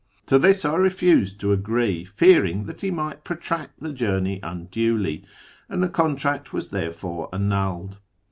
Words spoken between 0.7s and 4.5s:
refused to agree, fearing that he might protract the journey